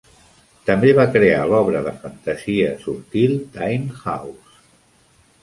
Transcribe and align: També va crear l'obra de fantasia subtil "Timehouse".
També 0.69 0.93
va 0.99 1.03
crear 1.15 1.43
l'obra 1.51 1.81
de 1.89 1.93
fantasia 2.05 2.73
subtil 2.87 3.37
"Timehouse". 3.59 4.59